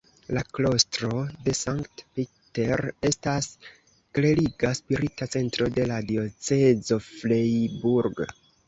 La 0.35 0.41
klostro 0.57 1.19
de 1.47 1.53
St. 1.59 2.05
Peter 2.15 2.83
estas 3.11 3.51
kleriga 4.19 4.75
Spirita 4.83 5.31
Centro 5.37 5.71
de 5.79 5.89
la 5.95 6.05
diocezo 6.11 7.03
Freiburg. 7.13 8.31